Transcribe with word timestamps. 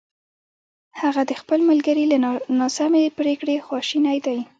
هغه 1.01 1.21
د 1.29 1.31
خپل 1.41 1.59
ملګري 1.69 2.05
له 2.11 2.17
ناسمې 2.59 3.03
پرېکړې 3.17 3.55
خواشینی 3.65 4.17
دی! 4.25 4.39